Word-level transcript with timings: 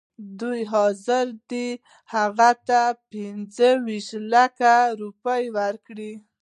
دوی 0.39 0.61
حاضر 0.73 1.25
دي 1.51 1.67
هغه 2.13 2.49
ته 2.67 2.81
پنځه 3.11 3.69
ویشت 3.85 4.11
لکه 4.33 4.71
روپۍ 5.01 5.43
ورکړي. 5.57 6.13